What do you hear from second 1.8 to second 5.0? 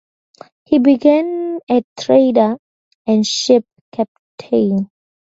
trader and ship captain.